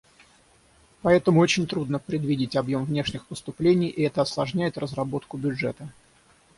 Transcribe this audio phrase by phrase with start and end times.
[1.03, 5.91] Поэтому очень трудно предвидеть объем внешних поступлений, и это осложняет разработку бюджета.